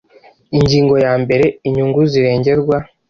Ingingo 0.57 0.95
ya 1.05 1.13
mbere 1.23 1.45
Inyungu 1.67 1.99
zirengerwa 2.11 2.77